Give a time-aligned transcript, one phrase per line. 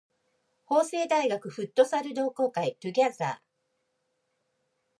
[0.65, 3.39] 法政大学フットサル同好会 together